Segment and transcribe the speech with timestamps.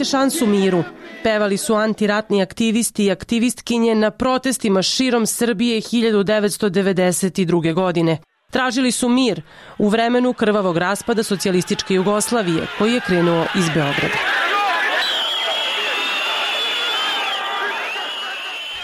[0.00, 0.84] Dajte šansu miru.
[1.22, 7.74] Pevali su antiratni aktivisti i aktivistkinje na protestima širom Srbije 1992.
[7.74, 8.18] godine.
[8.50, 9.42] Tražili su mir
[9.78, 14.18] u vremenu krvavog raspada socijalističke Jugoslavije koji je krenuo iz Beograda.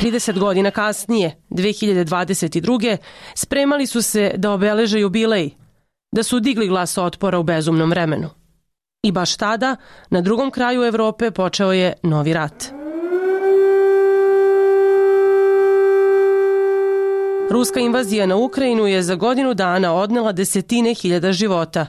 [0.01, 2.97] 30 godina kasnije, 2022.
[3.35, 5.51] spremali su se da obeleže jubilej,
[6.13, 8.46] da su digli glas otpora u bezumnom vremenu.
[9.07, 9.77] I baš tada,
[10.11, 12.65] na drugom kraju Evrope počeo je novi rat.
[17.51, 21.87] Ruska invazija na Ukrajinu je za godinu dana odnela desetine hiljada života.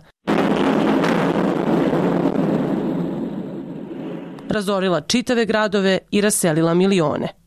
[4.49, 7.46] Razorila čitave gradove i raselila milione.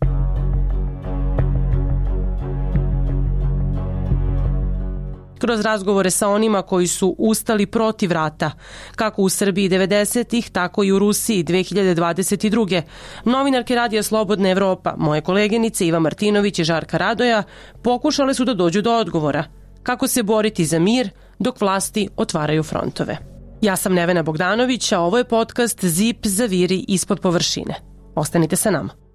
[5.40, 8.50] Kroz razgovore sa onima koji su ustali protiv rata,
[8.96, 12.82] kako u Srbiji 90-ih, tako i u Rusiji 2022.
[13.24, 17.42] Novinarke Radija Slobodna Evropa, moje koleginice Iva Martinović i Žarka Radoja,
[17.82, 19.44] pokušale su da dođu do odgovora.
[19.82, 23.16] Kako se boriti za mir dok vlasti otvaraju frontove.
[23.62, 27.74] Ja sam Nevena Bogdanović, a ovo je podcast Zip zaviri ispod površine.
[28.14, 29.09] Ostanite sa nama.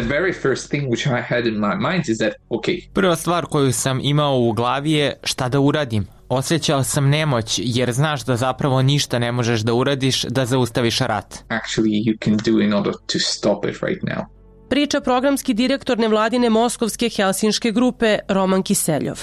[0.00, 2.88] The very first thing which I had in my mind is that, okay.
[2.92, 6.06] Prva stvar koju sam imao u glavi je šta da uradim.
[6.28, 11.34] Osjećao sam nemoć jer znaš da zapravo ništa ne možeš da uradiš da zaustaviš rat.
[11.48, 14.24] Actually you can do in order to stop it right now.
[14.70, 19.20] Priča programski direktor nevladine moskovske helsinške grupe Roman Kiseljov.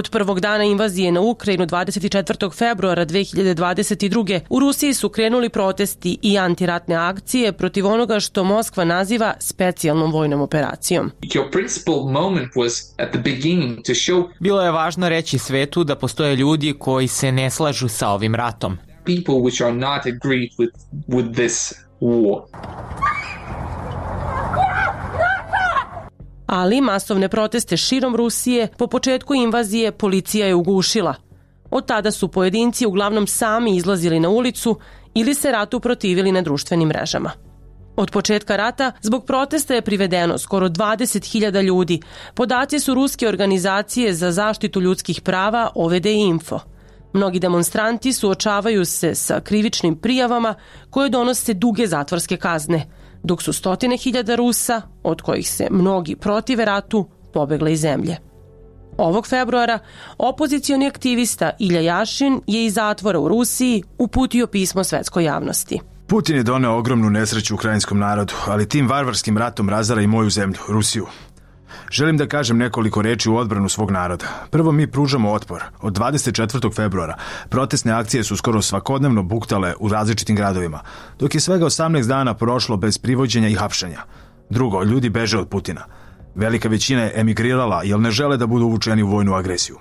[0.00, 2.54] Od prvog dana invazije na Ukrajinu 24.
[2.54, 4.40] februara 2022.
[4.48, 10.40] u Rusiji su krenuli protesti i antiratne akcije protiv onoga što Moskva naziva specijalnom vojnom
[10.40, 11.10] operacijom.
[14.40, 18.78] Bilo je važno reći svetu da postoje ljudi koji se ne slažu sa ovim ratom.
[19.04, 20.74] People which are not agreed with,
[21.08, 22.42] with this war.
[26.50, 31.14] Ali masovne proteste širom Rusije po početku invazije policija je ugušila.
[31.70, 34.78] Od tada su pojedinci uglavnom sami izlazili na ulicu
[35.14, 37.30] ili se ratu protivili na društvenim mrežama.
[37.96, 42.00] Od početka rata zbog protesta je privedeno skoro 20.000 ljudi.
[42.34, 46.58] Podaci su ruske organizacije za zaštitu ljudskih prava OVD Info.
[47.12, 50.54] Mnogi demonstranti suočavaju se sa krivičnim prijavama
[50.90, 52.86] koje donose duge zatvorske kazne–
[53.22, 58.16] dok su stotine hiljada Rusa, od kojih se mnogi protive ratu, pobegle iz zemlje.
[58.98, 59.78] Ovog februara
[60.18, 65.80] opozicioni aktivista Ilja Jašin je iz zatvora u Rusiji uputio pismo svetskoj javnosti.
[66.06, 70.58] Putin je doneo ogromnu nesreću ukrajinskom narodu, ali tim varvarskim ratom razara i moju zemlju,
[70.68, 71.06] Rusiju.
[71.90, 74.26] Želim da kažem nekoliko reči u odbranu svog naroda.
[74.50, 75.62] Prvo mi pružamo otpor.
[75.80, 76.74] Od 24.
[76.74, 77.16] februara
[77.48, 80.80] protestne akcije su skoro svakodnevno buktale u različitim gradovima,
[81.18, 84.00] dok je svega 18 dana prošlo bez privođenja i hapšenja.
[84.50, 85.84] Drugo, ljudi beže od Putina.
[86.34, 89.78] Velika većina je emigrirala jer ne žele da budu uvučeni u vojnu agresiju.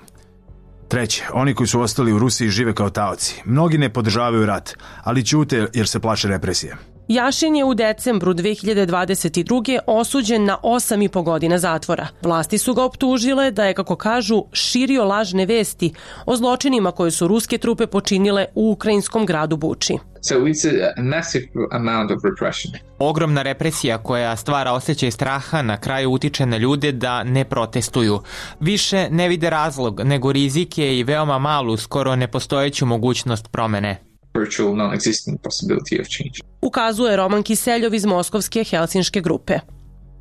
[0.87, 3.41] Treće, oni koji su ostali u Rusiji žive kao taoci.
[3.45, 6.75] Mnogi ne podržavaju rat, ali ćute jer se plaše represije.
[7.09, 9.79] Jašin je u decembru 2022.
[9.87, 12.07] osuđen na 8,5 godina zatvora.
[12.21, 15.93] Vlasti su ga optužile da je, kako kažu, širio lažne vesti
[16.25, 19.97] o zločinima koje su ruske trupe počinile u ukrajinskom gradu Buči.
[20.21, 22.73] So it's a massive amount of repression.
[22.99, 28.19] Ogromna represija koja stvara osjećaj straha na kraju utiče na ljude da ne protestuju.
[28.59, 35.41] Više ne vide razlog nego rizike i veoma malu, skoro nepostojeću mogućnost promene virtual non-existent
[35.41, 36.41] possibility of change.
[36.61, 39.59] Ukazuje Roman Kiseljov iz Moskovske Helsinške grupe.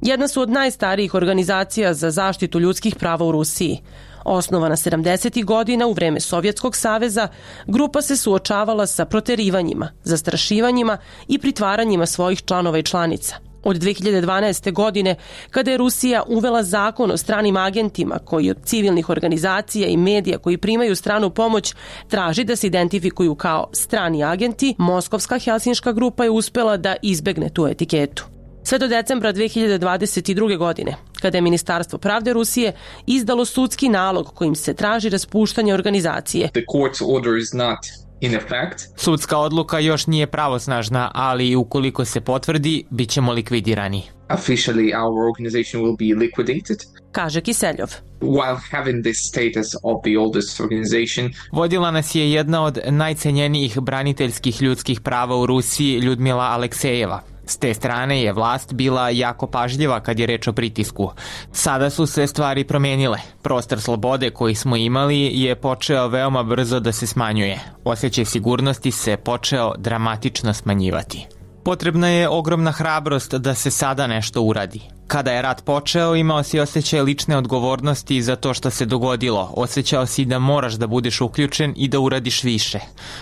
[0.03, 3.83] Jedna su od najstarijih organizacija za zaštitu ljudskih prava u Rusiji.
[4.25, 5.45] Osnovana 70.
[5.45, 7.29] godina u vreme Sovjetskog saveza,
[7.67, 10.99] grupa se suočavala sa proterivanjima, zastrašivanjima
[11.29, 13.37] i pritvaranjima svojih članova i članica–
[13.69, 14.73] od 2012.
[14.73, 15.17] godine,
[15.51, 20.59] kada je Rusija uvela zakon o stranim agentima koji od civilnih organizacija i medija koji
[20.59, 21.75] primaju stranu pomoć
[22.09, 27.67] traži da se identifikuju kao strani agenti, Moskovska Helsinška grupa je uspela da izbegne tu
[27.67, 28.25] etiketu.
[28.65, 30.59] Sve do decembra 2022.
[30.59, 32.73] godine, kada je Ministarstvo pravde Rusije
[33.07, 36.49] izdalo sudski nalog kojim se traži raspuštanje organizacije.
[36.49, 38.79] The court's order is not in effect.
[38.97, 44.03] Sudska odluka još nije pravosnažna, ali ukoliko se potvrdi, bit ćemo likvidirani.
[44.29, 46.77] Officially our organization will be liquidated.
[47.13, 47.89] Kaže Kiseljov.
[48.21, 54.63] While having this status of the oldest organization, vodila nas je jedna od najcenjenijih braniteljskih
[54.63, 57.23] ljudskih prava u Rusiji, Ljudmila Aleksejeva.
[57.49, 61.11] S te strane je vlast bila jako pažljiva kad je reč o pritisku.
[61.53, 63.19] Sada su se stvari promenile.
[63.43, 67.61] Prostor slobode koji smo imali je počeo veoma brzo da se smanjuje.
[67.85, 71.38] Osjećaj sigurnosti se počeo dramatično smanjivati.
[71.65, 74.81] Potrebna je ogromna hrabrost da se sada nešto uradi.
[75.07, 79.53] Kada je rat počeo, imao si osjećaj lične odgovornosti za to što se dogodilo.
[79.57, 82.79] Osjećao si da moraš da budeš uključen i da uradiš više.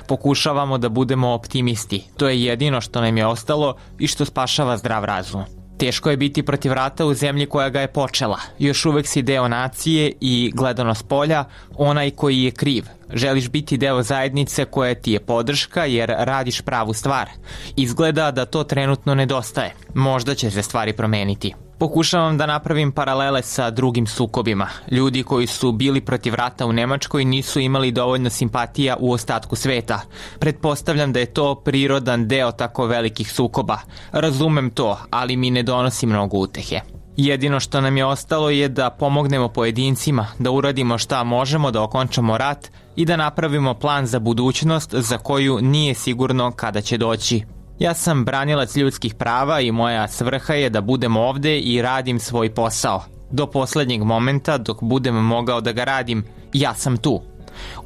[0.09, 2.05] Pokušavamo da budemo optimisti.
[2.17, 5.45] To je jedino što nam je ostalo i što spašava zdrav razum.
[5.79, 8.39] Teško je biti protiv rata u zemlji koja ga je počela.
[8.59, 11.45] Još uvek si deo nacije i, gledano s polja,
[11.77, 12.85] onaj koji je kriv.
[13.13, 17.29] Želiš biti deo zajednice koja ti je podrška jer radiš pravu stvar.
[17.77, 19.75] Izgleda da to trenutno nedostaje.
[19.95, 21.66] Možda će se stvari promeniti.
[21.79, 24.69] Pokušavam da napravim paralele sa drugim sukobima.
[24.91, 30.01] Ljudi koji su bili protiv rata u Nemačkoj nisu imali dovoljno simpatija u ostatku sveta.
[30.39, 33.79] Pretpostavljam da je to prirodan deo tako velikih sukoba.
[34.13, 36.81] Razumem to, ali mi ne donosi mnogo utehe.
[37.17, 42.39] Jedino što nam je ostalo je da pomognemo pojedincima, da uradimo šta možemo da okončamo
[42.39, 47.56] rat i da napravimo plan za budućnost za koju nije sigurno kada će doći.
[47.79, 52.55] Ja sam branilac ljudskih prava i moja svrha je da budem ovde i radim svoj
[52.55, 53.03] posao.
[53.31, 57.23] Do poslednjeg momenta, dok budem mogao da ga radim, ja sam tu.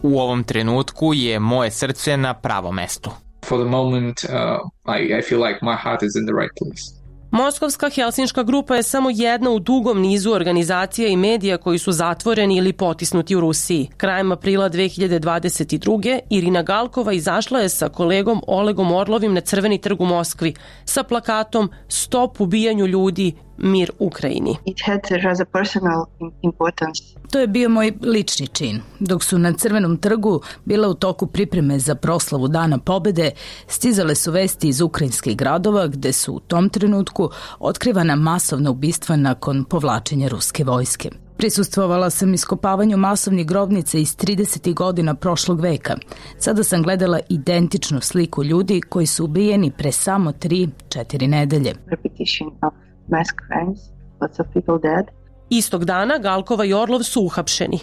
[0.02, 3.10] U ovom trenutku je moje srce na pravom mestu.
[3.44, 6.99] For the moment, uh, I, I feel like my heart is in the right place.
[7.30, 12.56] Moskovska Helsinška grupa je samo jedna u dugom nizu organizacija i medija koji su zatvoreni
[12.56, 13.88] ili potisnuti u Rusiji.
[13.96, 16.18] Krajem aprila 2022.
[16.30, 20.54] Irina Galkova izašla je sa kolegom Olegom Orlovim na Crveni trg u Moskvi
[20.84, 24.56] sa plakatom Stop ubijanju ljudi, mir Ukrajini.
[24.64, 26.06] It had rather personal
[26.42, 27.02] importance.
[27.32, 28.80] To je bio moj lični čin.
[28.98, 33.30] Dok su na Crvenom trgu bila u toku pripreme za proslavu Dana pobede,
[33.66, 39.64] stizale su vesti iz ukrajinskih gradova gde su u tom trenutku otkrivana masovna ubistva nakon
[39.64, 41.10] povlačenja ruske vojske.
[41.36, 44.74] Prisustvovala sam iskopavanju masovnih grobnica iz 30.
[44.74, 45.96] godina prošlog veka.
[46.38, 51.74] Sada sam gledala identičnu sliku ljudi koji su ubijeni pre samo 3-4 nedelje.
[51.86, 52.74] Repetition of
[53.10, 53.80] mass crimes,
[54.20, 55.20] lots of people dead.
[55.50, 57.78] Istog dana Galkova i Orlov su uhapšeni.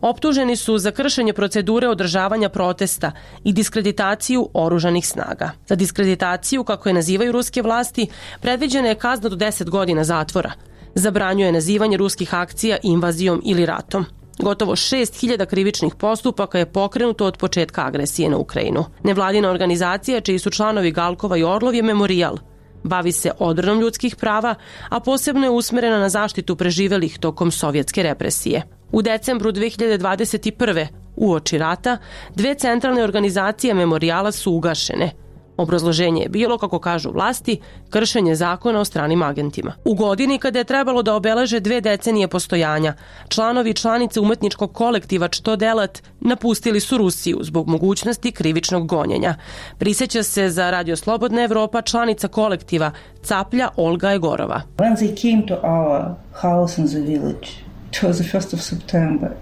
[0.00, 3.12] Optuženi su za kršenje procedure održavanja protesta
[3.44, 5.50] i diskreditaciju oružanih snaga.
[5.66, 8.06] Za diskreditaciju, kako je nazivaju ruske vlasti,
[8.40, 10.52] predviđena je kazna do 10 godina zatvora.
[10.94, 14.04] Zabranjuje nazivanje ruskih akcija invazijom ili ratom.
[14.38, 18.84] Gotovo 6000 krivičnih postupaka je pokrenuto od početka agresije na Ukrajinu.
[19.04, 22.36] Nevladina organizacija, čiji su članovi Galkova i Orlov, je Memorial–
[22.84, 24.54] Bavi se odbranom ljudskih prava,
[24.88, 28.62] a posebno je usmerena na zaštitu preživelih tokom sovjetske represije.
[28.92, 30.86] U decembru 2021.
[31.16, 31.98] u oči rata,
[32.34, 35.10] dve centralne organizacije memorijala su ugašene–
[35.56, 37.60] Obrazloženje je bilo, kako kažu vlasti,
[37.90, 39.72] kršenje zakona o stranim agentima.
[39.84, 42.94] U godini kada je trebalo da obeleže dve decenije postojanja,
[43.28, 49.34] članovi i članice umetničkog kolektiva Što delat napustili su Rusiju zbog mogućnosti krivičnog gonjenja.
[49.78, 52.90] Priseća se za Radio Slobodna Evropa članica kolektiva
[53.22, 54.62] Caplja Olga Egorova.
[54.76, 57.48] When they came to our house in the village,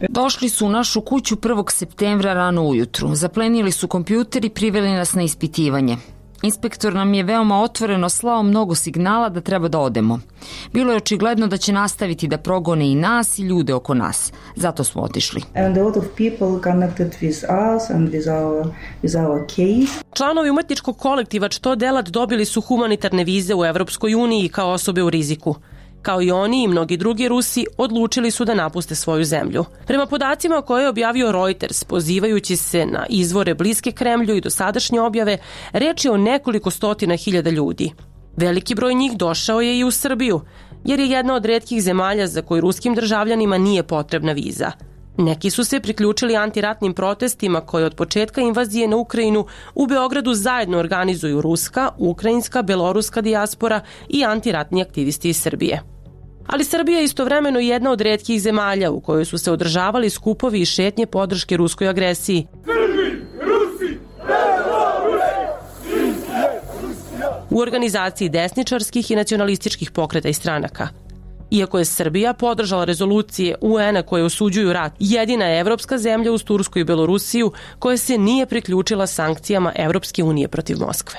[0.08, 1.70] Došli su u našu kuću 1.
[1.70, 3.14] septembra rano ujutru.
[3.14, 5.96] Zaplenili su kompjuter i priveli nas na ispitivanje.
[6.42, 10.20] Inspektor nam je veoma otvoreno slao mnogo signala da treba da odemo.
[10.72, 14.32] Bilo je očigledno da će nastaviti da progone i nas i ljude oko nas.
[14.56, 15.42] Zato smo otišli.
[15.54, 17.44] And a lot of people connected with
[17.76, 18.66] us and with our,
[19.02, 20.04] with our case.
[20.14, 25.10] Članovi umetničkog kolektiva Što delat dobili su humanitarne vize u Evropskoj uniji kao osobe u
[25.10, 25.54] riziku.
[26.02, 29.64] Kao i oni i mnogi drugi Rusi odlučili su da napuste svoju zemlju.
[29.86, 35.38] Prema podacima koje je objavio Reuters, pozivajući se na izvore bliske Kremlju i dosadašnje objave,
[35.72, 37.92] reč je o nekoliko stotina hiljada ljudi.
[38.36, 40.40] Veliki broj njih došao je i u Srbiju,
[40.84, 44.72] jer je jedna od redkih zemalja za koju ruskim državljanima nije potrebna viza.
[45.20, 50.78] Neki su se priključili antiratnim protestima koje od početka invazije na Ukrajinu u Beogradu zajedno
[50.78, 55.82] organizuju ruska, ukrajinska, beloruska dijaspora i antiratni aktivisti iz Srbije.
[56.46, 60.66] Ali Srbija je istovremeno jedna od redkih zemalja u kojoj su se održavali skupovi i
[60.66, 62.46] šetnje podrške ruskoj agresiji.
[62.64, 63.98] Srbi, Rusi,
[67.50, 70.88] u organizaciji desničarskih i nacionalističkih pokreta i stranaka.
[71.50, 76.78] Iako je Srbija podržala rezolucije UN-a koje osuđuju rat, jedina je evropska zemlja uz Tursku
[76.78, 81.18] i Belorusiju koja se nije priključila sankcijama Evropske unije protiv Moskve.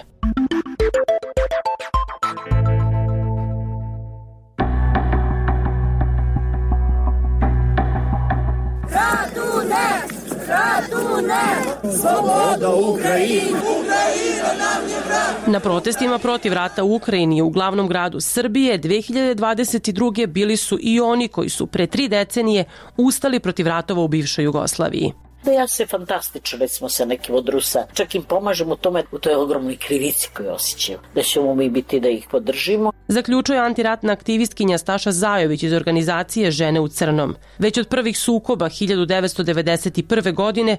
[12.01, 13.51] Sloboda Ukrajini!
[13.51, 20.27] Ukrajina nam je Na protestima protiv rata u Ukrajini u glavnom gradu Srbije 2022.
[20.27, 22.65] bili su i oni koji su pre tri decenije
[22.98, 25.12] ustali protiv ratova u bivšoj Jugoslaviji.
[25.44, 29.20] Da ja se fantastično recimo sa nekim od Rusa, čak im pomažem u tome u
[29.20, 32.92] toj ogromnoj krivici koju osjećaju, da ćemo mi biti da ih podržimo.
[33.08, 37.36] Zaključuje antiratna aktivistkinja Staša Zajović iz organizacije Žene u crnom.
[37.58, 40.34] Već od prvih sukoba 1991.
[40.34, 40.78] godine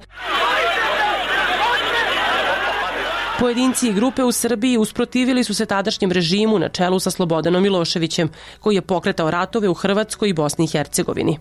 [3.40, 8.31] Pojedinci i grupe u Srbiji usprotivili su se tadašnjem režimu na čelu sa Slobodanom Miloševićem,
[8.61, 11.38] koji je pokretao ratove u Hrvatskoj i Bosni i Hercegovini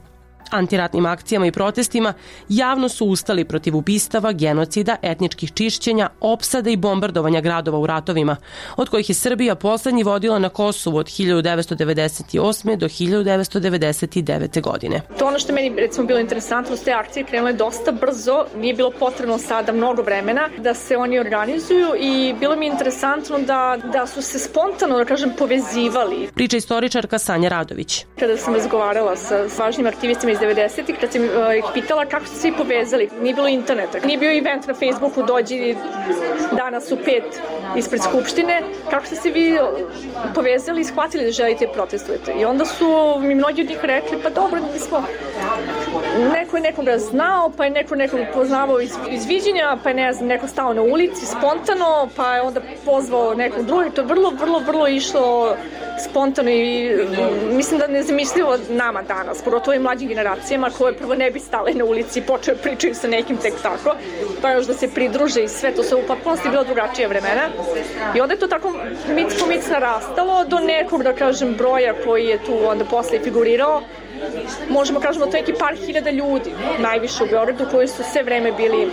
[0.52, 2.14] antiratnim akcijama i protestima
[2.50, 8.36] javno su ustali protiv ubistava, genocida, etničkih čišćenja, opsada i bombardovanja gradova u ratovima,
[8.78, 12.76] od kojih je Srbija poslednji vodila na Kosovu od 1998.
[12.76, 14.62] do 1999.
[14.62, 15.02] godine.
[15.20, 19.38] To ono što meni recimo bilo interesantno, te akcije krenule dosta brzo, nije bilo potrebno
[19.38, 24.40] sada mnogo vremena da se oni organizuju i bilo mi interesantno da, da su se
[24.40, 26.30] spontano, da kažem, povezivali.
[26.34, 28.06] Priča istoričarka Sanja Radović.
[28.20, 32.36] Kada sam razgovarala sa važnim aktivistima iz 90-ih, kad sam uh, ih pitala kako su
[32.36, 33.10] svi povezali.
[33.22, 35.76] Nije bilo interneta, nije bio event na Facebooku, dođi
[36.52, 37.42] danas u pet
[37.78, 39.58] ispred Skupštine, kako ste se vi
[40.36, 42.34] povezali i shvatili da želite da protestujete.
[42.40, 45.04] I onda su mi mnogi od njih rekli, pa dobro, mi smo
[46.34, 50.14] neko je nekoga znao, pa je neko nekog poznavao iz, iz viđenja, pa je ne
[50.14, 53.94] znam, neko stao na ulici spontano, pa je onda pozvao nekog drugog.
[53.94, 55.56] To je vrlo, vrlo, vrlo išlo
[56.10, 56.90] spontano i
[57.52, 61.86] mislim da nezamislivo nama danas, pogotovo i mlađim generacijama koje prvo ne bi stale na
[61.86, 63.96] ulici i počeo pričaju sa nekim tek tako,
[64.42, 67.50] pa još da se pridruže i sve, to se u potpunosti bilo drugačije vremena.
[68.16, 68.74] I onda je to tako
[69.16, 73.82] mic po mic narastalo do nekog, da kažem, broja koji je tu onda posle figurirao
[74.70, 78.90] možemo kažemo to neki par hiljada ljudi najviše u Beogradu koji su sve vreme bili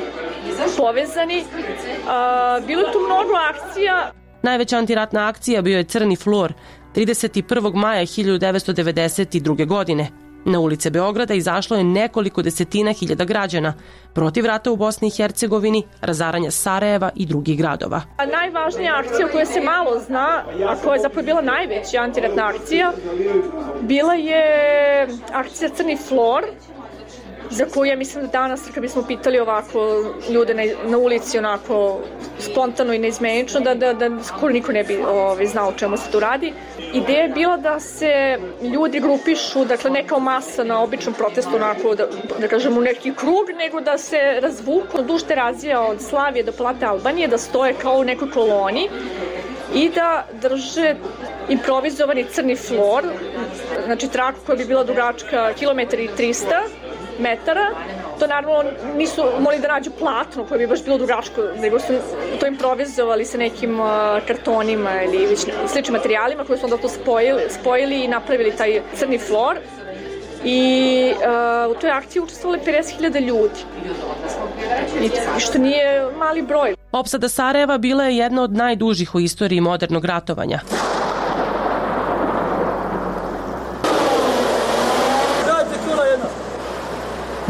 [0.77, 1.39] povezani.
[1.39, 4.11] Uh, bilo je tu mnogo akcija.
[4.43, 6.53] Najveća antiratna akcija bio je Crni flor
[6.95, 7.75] 31.
[7.75, 9.67] maja 1992.
[9.67, 10.09] godine.
[10.45, 13.75] Na ulice Beograda izašlo je nekoliko desetina hiljada građana
[14.15, 18.03] protiv rata u Bosni i Hercegovini, razaranja Sarajeva i drugih gradova.
[18.17, 22.47] A najvažnija akcija o kojoj se malo zna, a koja je zapravo bila najveća antiratna
[22.47, 22.93] akcija,
[23.81, 26.45] bila je akcija Crni flor,
[27.51, 32.01] za koju ja mislim da danas kad bismo pitali ovako ljude na, na ulici onako
[32.39, 36.21] spontano i neizmenično da, da, da skoro niko ne bi ovaj, znao čemu se tu
[36.21, 36.53] radi.
[36.95, 41.95] Ideja je bila da se ljudi grupišu, dakle ne kao masa na običnom protestu onako
[41.95, 42.07] da,
[42.41, 46.87] da kažem u neki krug, nego da se razvuku duž razvija od Slavije do Plate
[46.87, 48.89] Albanije, da stoje kao u nekoj koloni
[49.75, 50.95] i da drže
[51.49, 53.05] improvizovani crni flor,
[53.85, 56.45] znači traku koja bi bila dugačka kilometar i 300
[57.19, 57.67] metara.
[58.19, 61.93] To naravno nisu mogli da nađu platno koje bi baš bilo dugačko, nego su
[62.41, 63.79] to improvizovali sa nekim
[64.27, 69.19] kartonima ili već sličnim materijalima koje su onda to spojili, spojili i napravili taj crni
[69.19, 69.57] flor.
[70.45, 73.61] I uh, u toj akciji učestvovali 50.000 ljudi.
[75.03, 75.11] I
[75.41, 76.75] što nije mali broj.
[76.93, 80.61] Opsada Sarajeva bila je jedna od najdužih u istoriji modernog ratovanja.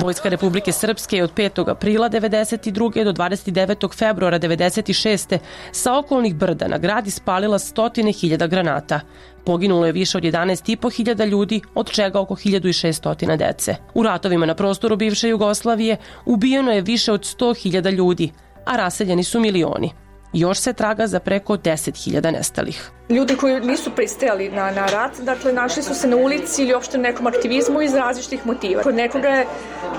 [0.09, 1.71] Vojska Republike Srpske je od 5.
[1.71, 3.05] aprila 92.
[3.05, 3.95] do 29.
[3.95, 5.38] februara 96.
[5.73, 9.00] sa okolnih brda na grad ispalila stotine hiljada granata.
[9.45, 13.77] Poginulo je više od 11,5 hiljada ljudi, od čega oko 1600 dece.
[13.95, 18.33] U ratovima na prostoru bivše Jugoslavije ubijeno je više od 100 hiljada ljudi,
[18.65, 19.93] a raseljeni su milioni.
[20.33, 22.91] Još se traga za preko 10.000 nestalih.
[23.09, 26.99] Ljudi koji nisu pristajali na, na rat, dakle, našli su se na ulici ili uopšte
[26.99, 28.83] nekom aktivizmu iz različitih motiva.
[28.83, 29.47] Kod nekoga je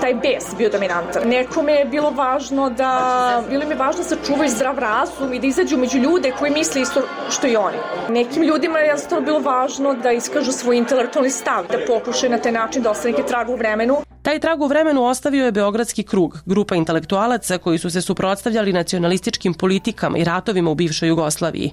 [0.00, 1.28] taj bes bio dominantan.
[1.28, 5.46] Nekome je bilo važno da, bilo im je važno da sačuvaju zdrav razum i da
[5.46, 7.78] izađu među ljude koji misle isto što i oni.
[8.08, 12.52] Nekim ljudima je jednostavno bilo važno da iskažu svoj intelektualni stav, da pokušaju na taj
[12.52, 13.96] način da ostane trag u vremenu.
[14.22, 19.54] Taj trag u vremenu ostavio je Beogradski krug, grupa intelektualaca koji su se suprotstavljali nacionalističkim
[19.54, 21.72] politikama i ratovima u bivšoj Jugoslaviji.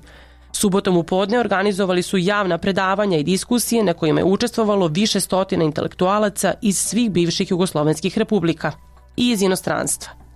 [0.51, 5.63] Subotom u podne organizovali su javna predavanja i diskusije na kojima je učestvovalo više stotina
[5.63, 8.71] intelektualaca iz svih bivših jugoslovenskih republika
[9.17, 10.26] i iz inostranstva.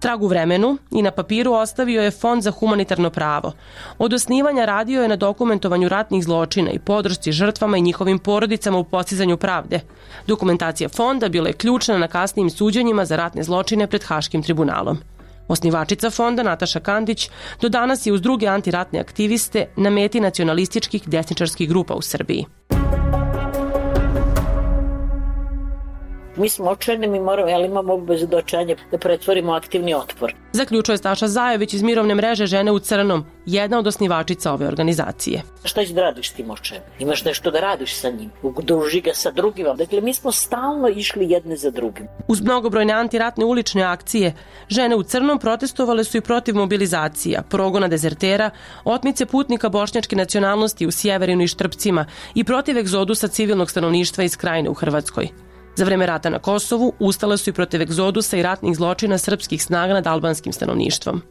[0.00, 3.52] Trag u vremenu i na papiru ostavio je Fond za humanitarno pravo.
[3.98, 8.84] Od osnivanja radio je na dokumentovanju ratnih zločina i podršci žrtvama i njihovim porodicama u
[8.84, 9.80] postizanju pravde.
[10.26, 14.98] Dokumentacija fonda bila je ključna na kasnijim suđenjima za ratne zločine pred Haškim tribunalom.
[15.48, 17.30] Osnivačica fonda Nataša Kandić
[17.60, 22.46] do danas je uz druge antiratne aktiviste na meti nacionalističkih desničarskih grupa u Srbiji.
[26.40, 30.34] Mi smo očajni, mi moramo, ali imamo obavezu do očajanja da pretvorimo aktivni otpor.
[30.52, 35.42] Zaključuje Staša Zajević iz mirovne mreže Žene u crnom, jedna od osnivačica ove organizacije.
[35.64, 36.82] Šta ćeš da radiš tim očajem?
[36.98, 38.30] Imaš nešto da radiš sa njim.
[38.42, 39.74] Udruži ga sa drugima.
[39.74, 42.06] Dakle, mi smo stalno išli jedne za drugim.
[42.28, 44.32] Uz mnogobrojne antiratne ulične akcije,
[44.68, 48.50] žene u crnom protestovale su i protiv mobilizacija, progona dezertera,
[48.84, 54.70] otmice putnika bošnjačke nacionalnosti u Sjeverinu i Štrpcima i protiv egzodusa civilnog stanovništva iz krajine
[54.70, 55.49] u Hrvatskoj.
[55.76, 59.94] Za vreme rata na Kosovu ustale su i protiv egzodusa i ratnih zločina srpskih snaga
[59.94, 61.22] nad albanskim stanovništvom.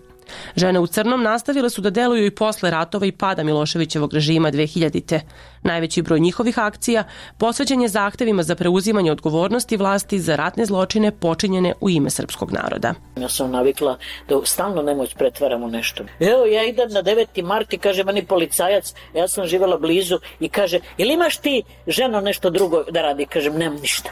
[0.55, 5.21] Žene u crnom nastavile su da deluju i posle ratova i pada Miloševićevog režima 2000-te.
[5.63, 7.03] Najveći broj njihovih akcija
[7.37, 12.93] posveđen je zahtevima za preuzimanje odgovornosti vlasti za ratne zločine počinjene u ime srpskog naroda.
[13.17, 13.97] Ja sam navikla
[14.29, 16.03] da stalno nemoć pretvaramo nešto.
[16.19, 17.43] Evo, ja idem na 9.
[17.43, 22.21] mart i kaže meni policajac, ja sam živela blizu i kaže, ili imaš ti ženo
[22.21, 23.25] nešto drugo da radi?
[23.25, 24.09] Kažem, nemam ništa.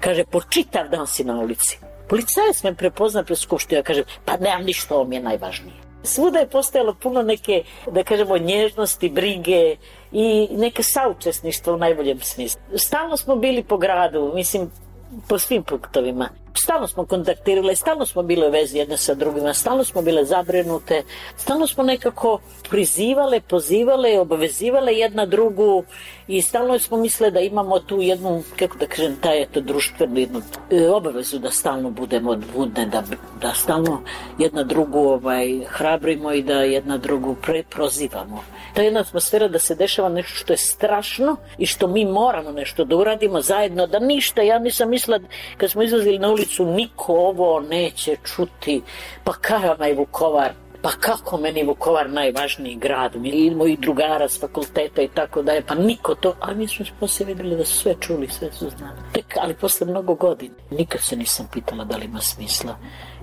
[0.00, 1.78] Kaže, po čitav dan si na ulici.
[2.08, 5.86] Policajac me prepozna pre skupštine, kaže, pa nemam ništa, ovo mi je najvažnije.
[6.02, 9.76] Svuda je postojalo puno neke, da kažemo, nježnosti, brige
[10.12, 12.60] i neke saučesništva u najboljem smislu.
[12.76, 14.70] Stalno smo bili po gradu, mislim,
[15.28, 16.28] po svim punktovima.
[16.54, 21.02] Stalno smo kontaktirale, stalno smo bile u vezi jedne sa drugima, stalno smo bile zabrinute,
[21.36, 25.84] stalno smo nekako prizivale, pozivale, obavezivale jedna drugu
[26.28, 30.42] i stalno smo misle da imamo tu jednu, kako da kažem, taj eto društvenu jednu
[30.70, 33.02] e, obavezu da stalno budemo budne, da,
[33.40, 34.02] da stalno
[34.38, 38.42] jedna drugu ovaj, hrabrimo i da jedna drugu pre, prozivamo.
[38.76, 42.84] Ta jedna atmosfera da se dešava nešto što je strašno i što mi moramo nešto
[42.84, 45.20] da uradimo zajedno, da ništa, ja nisam mislila
[45.56, 48.82] kad smo izlazili na ulicu niko ovo neće čuti,
[49.24, 50.52] pa kada je Vukovar,
[50.86, 55.62] pa kako meni Vukovar najvažniji grad, i moji drugara s fakulteta i tako da je,
[55.66, 58.96] pa niko to, a mi smo posle videli da su sve čuli, sve su znali.
[59.12, 62.76] Tek, ali posle mnogo godina, nikad se nisam pitala da li ima smisla.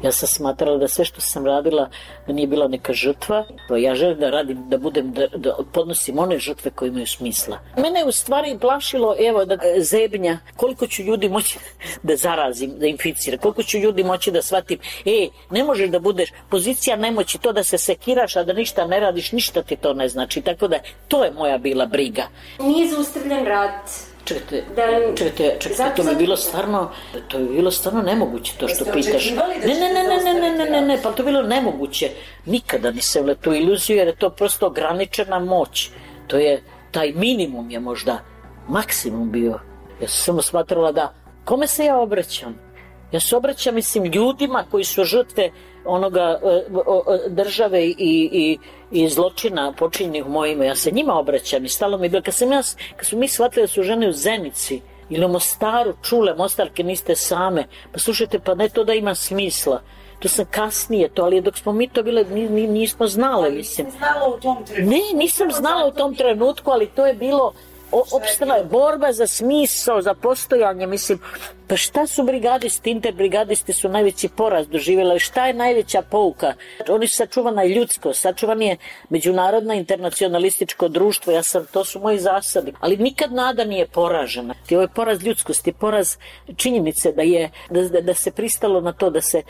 [0.04, 1.90] Ja sam smatrala da sve što sam radila
[2.28, 6.20] da nije bila neka žrtva, pa ja želim da radim, da budem, da, da podnosim
[6.20, 7.60] one žrtve koje imaju smisla.
[7.78, 11.60] Mene je u stvari plašilo, evo, da zebnja, koliko ću ljudi moći
[12.08, 16.30] da zarazim, da inficira, koliko ću ljudi moći da shvatim, e, ne možeš da budeš,
[16.50, 20.08] pozicija nemoći, to da se sekiraš, a da ništa ne radiš, ništa ti to ne
[20.10, 22.28] znači, tako da to je moja bila briga.
[22.60, 23.90] Nije zaustavljen rat,
[24.26, 26.92] Čekajte, da, čekajte, čekajte, to bi bilo stvarno,
[27.28, 29.32] to bi bilo stvarno nemoguće to što pitaš.
[29.32, 32.10] Da ne, ne, ne, ne, ne, ne, ne, ne, ne, pa to bi bilo nemoguće.
[32.46, 35.90] Nikada nisam le tu iluziju jer je to prosto ograničena moć.
[36.28, 38.20] To je, taj minimum je možda
[38.68, 39.60] maksimum bio.
[40.02, 41.14] Ja sam samo smatrala da,
[41.46, 42.56] kome se ja obraćam?
[43.12, 45.52] Ja se obraćam, mislim, ljudima koji su žrtve
[45.86, 46.40] onoga
[47.28, 48.58] države i, i,
[48.92, 50.66] i zločina počinjenih u mojima.
[50.66, 52.24] Ja se njima obraćam i stalo mi je bilo.
[52.24, 52.62] Kad, sam ja,
[52.96, 57.16] kad smo mi shvatili da su žene u Zenici ili u Mostaru čule, Mostarke niste
[57.16, 59.82] same, pa slušajte, pa ne to da ima smisla.
[60.20, 62.24] To sam kasnije to, ali dok smo mi to bile,
[62.68, 63.88] nismo znale, mislim.
[63.98, 64.92] Znala u tom trenutku.
[64.92, 67.54] Ne, nisam znala u tom trenutku, ali to je bilo
[67.94, 71.20] opstala je borba za smisao, za postojanje, mislim,
[71.68, 76.54] pa šta su brigadisti, interbrigadisti su najveći poraz doživjela, šta je najveća pouka?
[76.90, 78.78] Oni su sačuvana i ljudsko, sačuvan je
[79.10, 84.54] međunarodna internacionalističko društvo, ja sam, to su moji zasadi, ali nikad nada nije poražena.
[84.72, 86.18] Ovo je poraz ljudskosti, poraz
[86.56, 89.44] činjenice da je, da, da se pristalo na to da se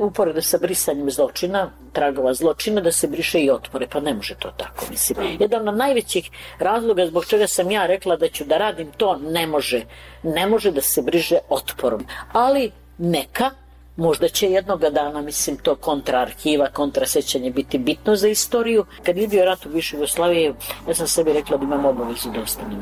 [0.00, 4.50] uporedo sa brisanjem zločina, tragova zločina, da se briše i otpore, pa ne može to
[4.56, 5.36] tako, mislim.
[5.40, 9.46] Jedan od najvećih razloga zbog čega sam ja rekla da ću da radim to, ne
[9.46, 9.84] može.
[10.22, 12.06] Ne može da se briše otporom.
[12.32, 13.50] Ali neka,
[13.96, 18.84] Možda će jednoga dana, mislim, to kontraarhiva, kontrasećanje biti bitno za istoriju.
[19.02, 20.54] Kad je bio rat u Višoj Jugoslaviji,
[20.88, 22.80] ja sam sebi rekla da imam obavezu da ostanem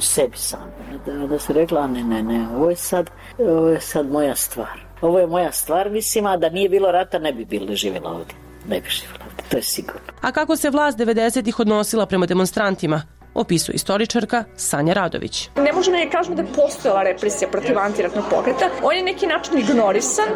[0.00, 0.72] sebi sam.
[1.06, 4.87] Da, da se rekla, ne, ne, ne, ovo je sad, ovo je sad moja stvar.
[5.00, 8.34] Ovo je moja stvar, mislim, a da nije bilo rata ne bi bilo živjela ovdje.
[8.68, 10.00] Ne bi živjela ovdje, to je sigurno.
[10.20, 13.17] A kako se vlast 90-ih odnosila prema demonstrantima?
[13.38, 15.50] Opisuje istoričarka Sanja Radović.
[15.56, 18.68] Ne možemo da kažemo da je postojala represija protiv antiratnog pokreta.
[18.82, 20.28] On je neki način ignorisan.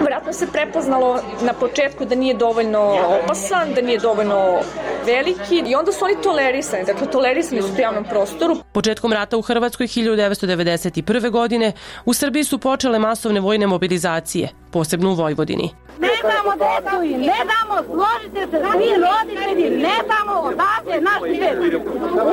[0.00, 4.58] Vratno se prepoznalo na početku da nije dovoljno opasan, da nije dovoljno
[5.06, 6.84] veliki i onda su oni tolerisani.
[6.84, 8.56] Dakle, tolerisani su u javnom prostoru.
[8.72, 11.30] Početkom rata u Hrvatskoj 1991.
[11.30, 11.72] godine
[12.04, 15.70] u Srbiji su počele masovne vojne mobilizacije, posebno u Vojvodini.
[15.98, 21.56] Ne damo decu i ne damo, složite se, svi roditelji, ne damo odavde naš svet.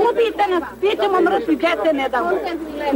[0.09, 2.31] Ubijte nas, svi ćemo mrtvi, djece ne damo.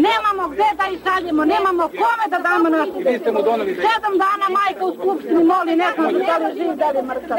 [0.06, 3.23] Nemamo gde da ih šaljemo, nemamo kome da damo naš svet.
[3.86, 7.38] Sedam dana majka u skupštini moli, ne znam da li živ, da li mrtav.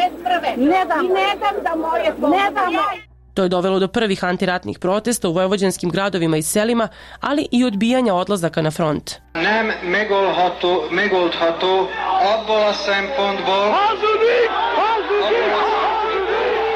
[0.56, 1.06] Ne dam.
[1.06, 3.13] Ne dam da moje Ne dam.
[3.34, 6.88] To je dovelo do prvih antiratnih protesta u vojvođanskim gradovima i selima,
[7.20, 9.10] ali i odbijanja odlazaka na front.
[9.34, 11.88] Nem megoldható, megoldható
[12.34, 13.70] abból a szempontból...
[13.70, 14.50] Hazudik!
[14.50, 14.63] Hazudik!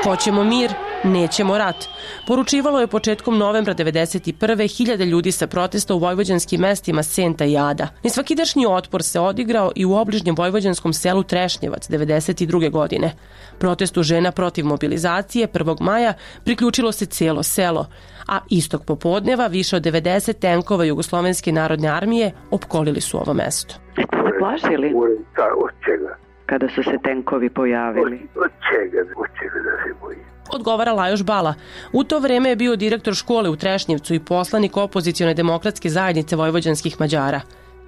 [0.08, 0.70] Hoćemo mir,
[1.04, 1.88] nećemo rat.
[2.26, 4.76] Poručivalo je početkom novembra 91.
[4.76, 7.88] hiljade ljudi sa protesta u vojvođanskim mestima Senta i Ada.
[8.04, 12.70] Nesvakidašnji otpor se odigrao i u obližnjem vojvođanskom selu Trešnjevac 92.
[12.70, 13.12] godine.
[13.58, 15.80] Protestu žena protiv mobilizacije 1.
[15.80, 17.86] maja priključilo se cijelo selo,
[18.28, 23.74] a istog popodneva više od 90 tenkova Jugoslovenske narodne armije opkolili su ovo mesto.
[23.96, 24.92] Jeste se plašili?
[25.36, 26.27] Da, od čega?
[26.48, 28.28] Kada su se tenkovi pojavili?
[28.34, 29.00] Od, od čega?
[29.16, 30.28] Od čega da se bojim?
[30.50, 31.54] odgovara Lajoš Bala.
[31.92, 37.00] U to vreme je bio direktor škole u Trešnjevcu i poslanik opozicione demokratske zajednice vojvođanskih
[37.00, 37.40] Mađara.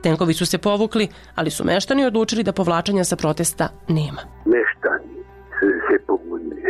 [0.02, 4.22] Tenkovi su se povukli, ali su meštani odlučili da povlačanja sa protesta nema.
[4.46, 5.16] Meštani
[5.60, 6.62] se pobunili.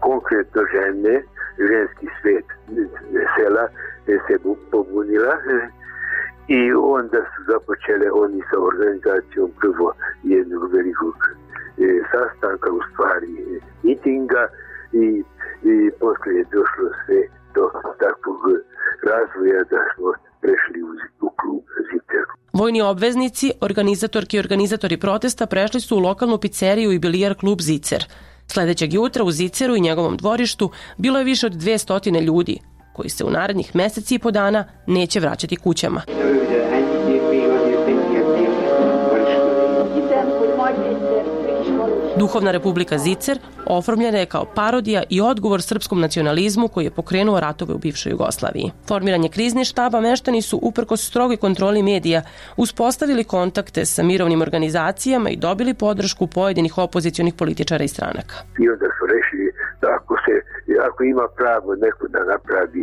[0.00, 1.22] Konkretno žene,
[1.70, 2.44] ženski svet
[3.36, 3.68] sela
[4.06, 4.38] se
[4.70, 5.34] pobunila
[6.58, 6.60] i
[6.98, 9.86] onda su započele oni sa organizacijom prvo
[10.22, 13.32] jednog velikog e, sastanka, u stvari
[13.82, 14.42] mitinga,
[14.92, 15.06] i,
[15.70, 17.20] i posle je došlo sve
[17.54, 17.64] do
[18.04, 18.40] takvog
[19.10, 20.08] razvoja da smo
[20.42, 20.90] prešli u,
[21.26, 22.24] u klub Zicer.
[22.52, 28.04] Vojni obveznici, organizatorki i organizatori protesta prešli su u lokalnu pizzeriju i bilijar klub Zicer.
[28.46, 32.60] Sledećeg jutra u Ziceru i njegovom dvorištu bilo je više od 200 ljudi,
[32.92, 36.02] koji se u narednih meseci i po dana neće vraćati kućama.
[42.20, 47.74] Duhovna republika Zicer oformljena je kao parodija i odgovor srpskom nacionalizmu koji je pokrenuo ratove
[47.74, 48.70] u bivšoj Jugoslaviji.
[48.88, 52.22] Formiranje krizni štaba meštani su uprkos strogoj kontroli medija
[52.56, 58.34] uspostavili kontakte sa mirovnim organizacijama i dobili podršku pojedinih opozicionih političara i stranaka.
[58.58, 59.39] I onda su rešili
[59.86, 60.34] ako se
[60.88, 62.82] ako ima pravo neko da napravi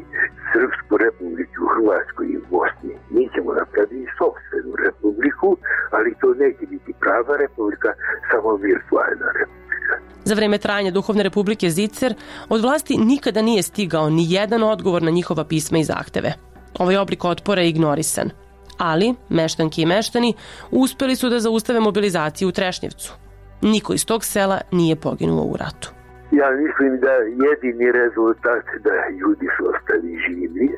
[0.52, 5.50] Srpsku republiku u Hrvatskoj i u Bosni, mi ćemo napraviti sobstvenu republiku,
[5.96, 7.90] ali to neće biti prava republika,
[8.30, 9.94] samo virtualna republika.
[10.24, 12.14] Za vreme trajanja Duhovne republike Zicer
[12.50, 16.34] od vlasti nikada nije stigao ni jedan odgovor na njihova pisma i zahteve.
[16.80, 18.30] Ovaj oblik otpora je ignorisan.
[18.78, 20.34] Ali, meštanki i meštani
[20.72, 23.14] uspeli su da zaustave mobilizaciju u Trešnjevcu.
[23.62, 25.97] Niko iz tog sela nije poginuo u ratu.
[26.32, 27.12] Ja mislim da
[27.48, 30.70] jedini rezultat da ljudi su ostali živi,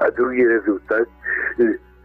[0.00, 1.08] a drugi rezultat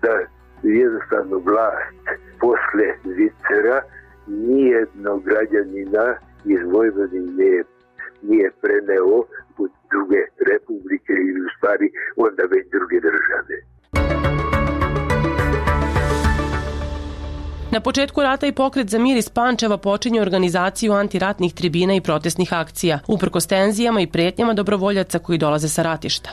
[0.01, 0.19] da
[0.63, 2.03] jednostavno vlast
[2.39, 3.81] posle Zvicera
[4.27, 6.05] nijednog građanina
[6.45, 7.63] iz Vojvodine
[8.21, 9.17] nije preneo
[9.57, 13.55] u druge republike ili u stvari onda već druge države.
[17.71, 22.53] Na početku rata i pokret za mir iz Pančeva počinje organizaciju antiratnih tribina i protestnih
[22.53, 26.29] akcija, uprko stenzijama i pretnjama dobrovoljaca koji dolaze sa ratišta.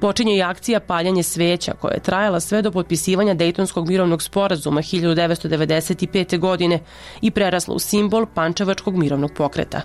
[0.00, 6.38] Počinje i akcija paljanje sveća koja je trajala sve do potpisivanja Dejtonskog mirovnog sporazuma 1995.
[6.38, 6.80] godine
[7.20, 9.80] i prerasla u simbol Pančevačkog mirovnog pokreta.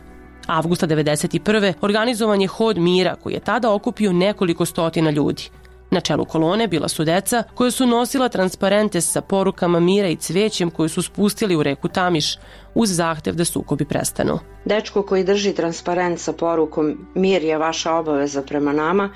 [0.48, 1.74] Avgusta 1991.
[1.82, 5.50] organizovan je hod mira koji je tada okupio nekoliko stotina ljudi–
[5.92, 10.72] Na čelu kolone bila su deca koja su nosila transparente sa porukama mira i cvećem
[10.72, 12.38] koju su spustili u reku Tamiš
[12.74, 14.40] uz zahtev da sukobi prestanu.
[14.66, 19.10] Dečko koji drži transparent sa porukom mir je vaša obaveza prema nama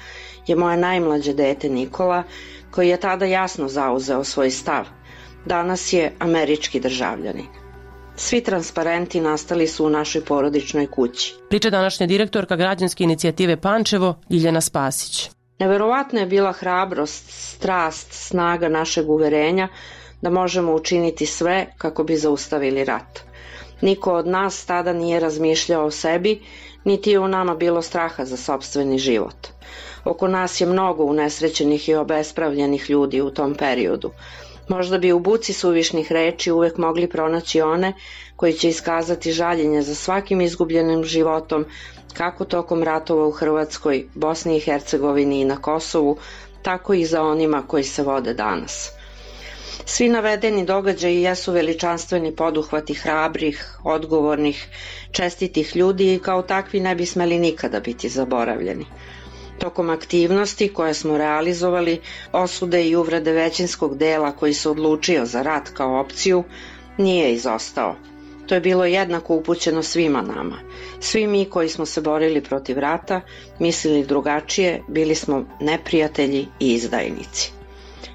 [0.48, 2.24] je moje najmlađe dete Nikola
[2.72, 4.86] koji je tada jasno zauzeo svoj stav.
[5.46, 7.46] Danas je američki državljanin.
[8.16, 11.36] Svi transparenti nastali su u našoj porodičnoj kući.
[11.50, 15.39] Priča današnja direktorka građanske inicijative Pančevo, Ljiljana Spasić.
[15.60, 19.68] Neverovatno je bila hrabrost, strast, snaga našeg uverenja
[20.22, 23.20] da možemo učiniti sve kako bi zaustavili rat.
[23.82, 26.42] Niko od nas tada nije razmišljao o sebi,
[26.84, 29.48] niti je u nama bilo straha za sobstveni život.
[30.06, 34.12] Oko nas je mnogo unesrećenih i obespravljenih ljudi u tom periodu.
[34.68, 37.94] Možda bi u buci suvišnih reči uvek mogli pronaći one
[38.36, 41.66] koji će iskazati žaljenje za svakim izgubljenim životom,
[42.14, 46.18] kako tokom ratova u Hrvatskoj, Bosni i Hercegovini i na Kosovu,
[46.62, 48.92] tako i za onima koji se vode danas.
[49.86, 54.68] Svi navedeni događaji jesu veličanstveni poduhvati hrabrih, odgovornih,
[55.12, 58.86] čestitih ljudi i kao takvi ne bi smeli nikada biti zaboravljeni.
[59.60, 62.02] Tokom aktivnosti koje smo realizovali,
[62.34, 66.44] osude i uvrede većinskog dela koji se odlučio za rat kao opciju,
[66.98, 67.96] nije izostao–
[68.50, 70.58] To je bilo jednako upućeno svima nama.
[71.00, 73.22] Svi mi koji smo se borili protiv rata,
[73.60, 77.52] mislili drugačije, bili smo neprijatelji i izdajnici.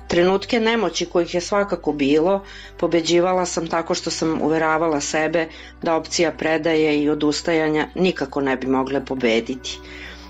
[0.09, 2.41] Trenutke nemoći kojih je svakako bilo,
[2.79, 5.47] pobeđivala sam tako što sam uveravala sebe
[5.83, 9.79] da opcija predaje i odustajanja nikako ne bi mogle pobediti.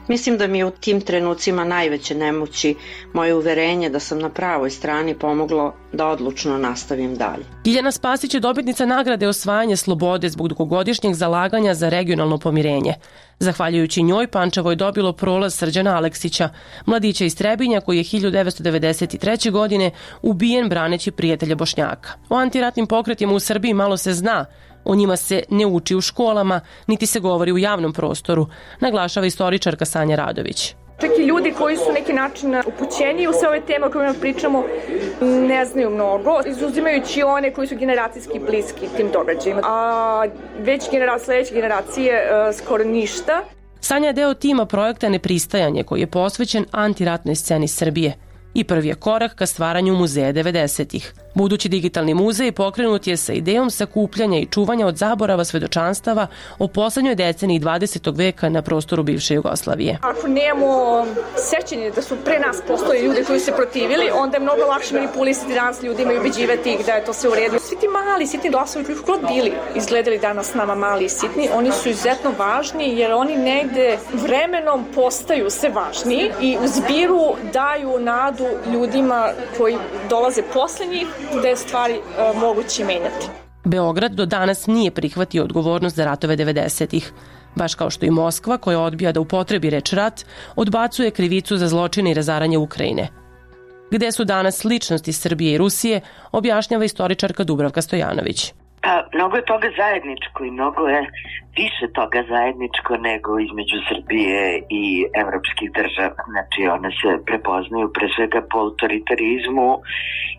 [0.09, 2.75] Mislim da mi je u tim trenucima najveće nemoći
[3.13, 7.45] moje uverenje da sam na pravoj strani pomoglo da odlučno nastavim dalje.
[7.67, 12.95] Ljiljana Spasić je dobitnica nagrade osvajanje slobode zbog dugogodišnjeg zalaganja za regionalno pomirenje.
[13.39, 16.49] Zahvaljujući njoj, Pančevo je dobilo prolaz Srđana Aleksića,
[16.87, 19.51] mladića iz Trebinja koji je 1993.
[19.51, 19.91] godine
[20.23, 22.11] ubijen braneći prijatelja Bošnjaka.
[22.29, 24.47] O antiratnim pokretima u Srbiji malo se zna,
[24.85, 28.47] O njima se ne uči u školama, niti se govori u javnom prostoru,
[28.81, 30.75] naglašava istoričarka Sanja Radović.
[31.01, 34.65] Čak i ljudi koji su neki način upućeni u sve ove teme o kojima pričamo
[35.21, 39.61] ne znaju mnogo, izuzimajući one koji su generacijski bliski tim događajima.
[39.65, 40.25] A
[40.59, 43.43] već genera, sledeće generacije e, skoro ništa.
[43.81, 48.15] Sanja je deo tima projekta Nepristajanje koji je posvećen antiratnoj sceni Srbije
[48.55, 51.15] i prvi je korak ka stvaranju muzeja 90-ih.
[51.35, 56.27] Budući digitalni muzej pokrenut je sa idejom sakupljanja i čuvanja od zaborava svedočanstava
[56.59, 58.17] o poslednjoj deceniji 20.
[58.17, 59.99] veka na prostoru bivše Jugoslavije.
[60.03, 64.41] Ako nemamo sećanje da su pre nas postoji ljudi koji su se protivili, onda je
[64.41, 67.59] mnogo lakše manipulisati danas ljudima i ubeđivati ih da je to sve u redu.
[67.59, 71.73] Svi ti mali, sitni glasovi koji god bili izgledali danas nama mali i sitni, oni
[71.73, 78.47] su izuzetno važni jer oni negde vremenom postaju sve važniji i u zbiru daju nadu
[78.73, 79.77] ljudima koji
[80.11, 81.07] dolaze posle njih
[81.49, 83.27] je stvari uh, moguće menjati.
[83.65, 87.13] Beograd do danas nije prihvatio odgovornost za ratove 90-ih.
[87.55, 90.25] Baš kao što i Moskva, koja odbija da upotrebi reč rat,
[90.57, 93.09] odbacuje krivicu za zločine i razaranje Ukrajine.
[93.91, 96.01] Gde su danas ličnosti Srbije i Rusije,
[96.33, 98.53] objašnjava istoričarka Dubravka Stojanović.
[98.85, 101.01] Pa, mnogo je toga zajedničko i mnogo je
[101.57, 104.85] više toga zajedničko nego između Srbije i
[105.23, 106.23] evropskih država.
[106.33, 109.71] Znači, one se prepoznaju pre svega po autoritarizmu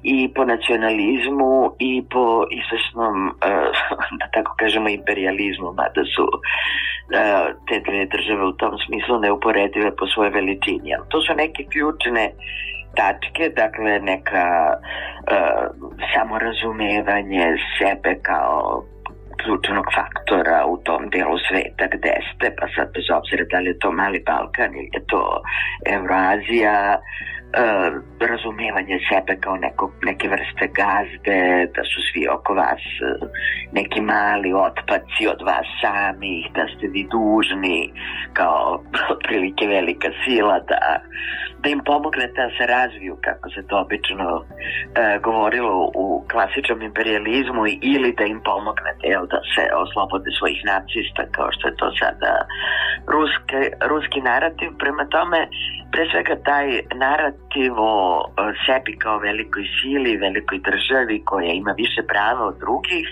[0.04, 2.26] i po nacionalizmu i po
[2.60, 3.72] izvešnom, eh,
[4.20, 10.08] da tako kažemo, imperializmu, mada su eh, te dve države u tom smislu neuporedive po
[10.08, 10.90] svoje veličini.
[11.10, 12.32] To su neke ključne
[13.00, 15.64] tačke, dakle neka uh,
[16.14, 17.46] samorazumevanje
[17.78, 18.84] sebe kao
[19.44, 23.80] ključnog faktora u tom delu sveta gde ste, pa sad bez obzira da li je
[23.80, 25.42] to Mali Balkan ili je to
[25.96, 27.90] Evroazija, uh,
[28.32, 31.40] razumevanje sebe kao neko, neke vrste gazde,
[31.76, 33.30] da su svi oko vas uh,
[33.72, 37.94] neki mali otpaci od vas samih, da ste vi dužni
[38.34, 40.82] kao otprilike velika sila da
[41.66, 44.46] da im pomognete da se razviju, kako se to obično e,
[45.28, 47.62] govorilo u klasičnom imperializmu
[47.94, 52.32] ili da im pomognete jel, da se oslobode svojih nacista, kao što je to sada
[53.16, 54.70] ruske, ruski narativ.
[54.84, 55.40] Prema tome,
[55.92, 56.68] pre svega taj
[57.06, 57.94] narativ o
[58.66, 63.08] sebi kao velikoj sili, velikoj državi koja ima više prava od drugih,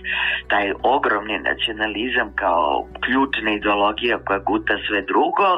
[0.51, 5.49] taj ogromni nacionalizam kao ključna ideologija koja guta sve drugo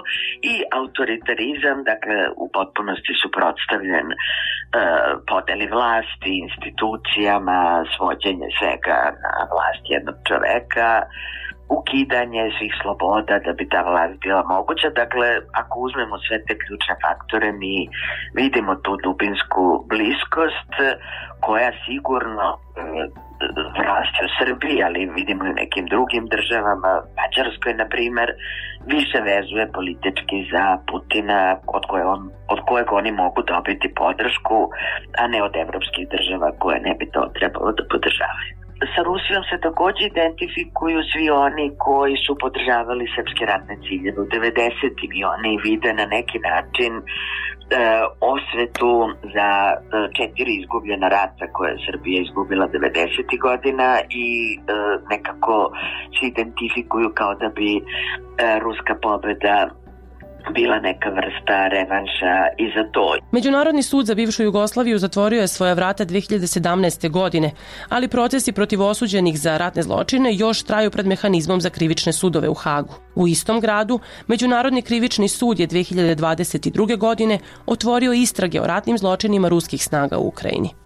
[0.51, 4.15] i autoritarizam, dakle u potpunosti suprotstavljen e,
[5.29, 7.59] podeli vlasti, institucijama,
[7.95, 10.91] svođenje svega na vlast jednog čoveka,
[11.69, 14.89] ukidanje svih sloboda da bi ta vlast bila moguća.
[14.89, 15.27] Dakle,
[15.61, 17.89] ako uzmemo sve te ključne faktore, mi
[18.33, 20.71] vidimo tu dubinsku bliskost
[21.45, 22.59] koja sigurno e,
[23.87, 28.29] raste u Srbiji, ali vidimo i u nekim drugim državama, Mađarskoj, na primer,
[28.93, 32.21] više vezuje politički za Putina od, koje on,
[32.53, 34.57] od kojeg oni mogu dobiti podršku,
[35.19, 39.57] a ne od evropskih država koje ne bi to trebalo da podržavaju sa Rusijom se
[39.67, 45.17] takođe identifikuju svi oni koji su podržavali srpske ratne ciljeve u 90.
[45.19, 47.01] i oni vide na neki način e,
[48.33, 48.93] osvetu
[49.35, 49.75] za e,
[50.17, 53.39] četiri izgubljena rata koje je Srbija izgubila 90.
[53.47, 54.59] godina i e,
[55.09, 55.71] nekako
[56.15, 57.81] se identifikuju kao da bi e,
[58.59, 59.69] ruska pobeda
[60.53, 63.17] bila neka vrsta revanša i za to.
[63.31, 67.09] Međunarodni sud za bivšu Jugoslaviju zatvorio je svoja vrata 2017.
[67.09, 67.51] godine,
[67.89, 72.53] ali procesi protiv osuđenih za ratne zločine još traju pred mehanizmom za krivične sudove u
[72.53, 72.93] Hagu.
[73.15, 76.97] U istom gradu, Međunarodni krivični sud je 2022.
[76.97, 80.84] godine otvorio istrage o ratnim zločinima ruskih snaga u Ukrajini.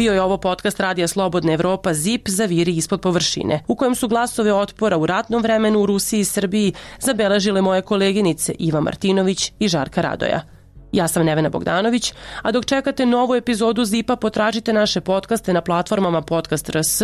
[0.00, 4.08] Bio je ovo podcast Radija Slobodna Evropa ZIP za viri ispod površine, u kojem su
[4.08, 9.68] glasove otpora u ratnom vremenu u Rusiji i Srbiji zabeležile moje koleginice Iva Martinović i
[9.68, 10.40] Žarka Radoja.
[10.92, 16.22] Ja sam Nevena Bogdanović, a dok čekate novu epizodu Zipa, potražite naše podcaste na platformama
[16.22, 17.02] Podcast RS,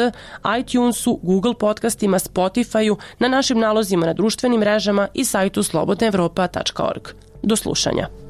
[0.61, 7.09] iTunesu, Google podcastima, Spotifyu, na našim nalozima na društvenim mrežama i sajtu slobodnaevropa.org.
[7.43, 8.26] Do slušanja.